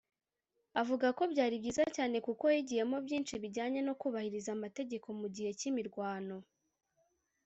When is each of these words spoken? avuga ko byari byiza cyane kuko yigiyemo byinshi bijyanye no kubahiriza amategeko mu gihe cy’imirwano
avuga 0.81 1.07
ko 1.17 1.23
byari 1.33 1.55
byiza 1.61 1.83
cyane 1.95 2.17
kuko 2.27 2.43
yigiyemo 2.55 2.97
byinshi 3.05 3.33
bijyanye 3.43 3.79
no 3.87 3.93
kubahiriza 4.01 4.49
amategeko 4.57 5.07
mu 5.19 5.27
gihe 5.35 5.49
cy’imirwano 5.59 6.35